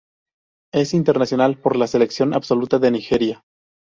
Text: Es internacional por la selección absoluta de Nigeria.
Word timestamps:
Es 0.73 0.95
internacional 0.95 1.59
por 1.59 1.75
la 1.75 1.85
selección 1.85 2.33
absoluta 2.33 2.79
de 2.79 2.89
Nigeria. 2.89 3.43